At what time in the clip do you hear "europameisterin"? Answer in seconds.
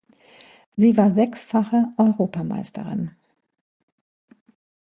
1.95-3.11